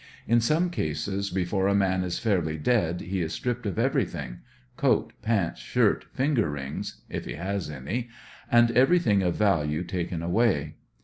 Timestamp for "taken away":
9.83-10.73